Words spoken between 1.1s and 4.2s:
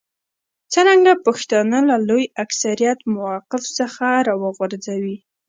پښتانه له لوی اکثریت موقف څخه